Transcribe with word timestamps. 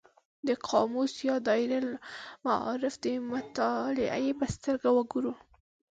د 0.47 0.49
قاموس 0.67 1.13
یا 1.29 1.35
دایرة 1.47 1.77
المعارف 1.85 2.93
د 3.03 3.05
مطالعې 3.31 4.31
په 4.39 4.45
سترګه 4.55 4.89
وګورو. 4.97 5.33